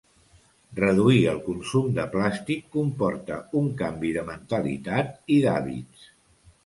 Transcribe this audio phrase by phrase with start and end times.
[0.77, 6.13] Reduir el consum de plàstic comporta un canvi de mentalitat i d'hàbits.